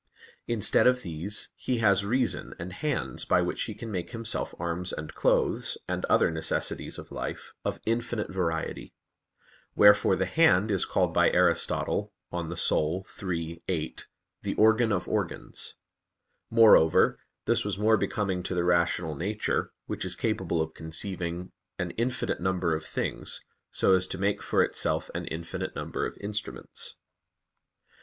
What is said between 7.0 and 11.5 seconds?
life, of infinite variety. Wherefore the hand is called by